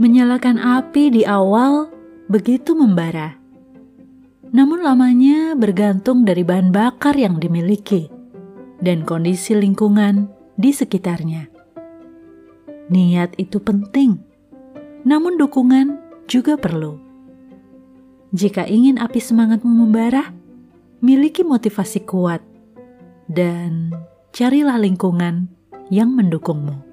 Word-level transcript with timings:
Menyalakan 0.00 0.56
api 0.56 1.12
di 1.12 1.22
awal 1.28 1.92
begitu 2.24 2.72
membara. 2.72 3.36
Namun 4.48 4.80
lamanya 4.80 5.52
bergantung 5.52 6.24
dari 6.24 6.40
bahan 6.40 6.72
bakar 6.72 7.12
yang 7.20 7.36
dimiliki 7.36 8.08
dan 8.80 9.04
kondisi 9.04 9.52
lingkungan 9.52 10.32
di 10.56 10.72
sekitarnya. 10.72 11.52
Niat 12.88 13.36
itu 13.36 13.60
penting, 13.60 14.16
namun 15.04 15.36
dukungan 15.36 16.00
juga 16.24 16.56
perlu. 16.56 16.96
Jika 18.32 18.64
ingin 18.64 18.96
api 18.96 19.20
semangatmu 19.20 19.84
membara, 19.84 20.32
miliki 21.04 21.44
motivasi 21.44 22.08
kuat 22.08 22.40
dan 23.28 23.92
carilah 24.32 24.80
lingkungan 24.80 25.52
yang 25.92 26.08
mendukungmu. 26.16 26.89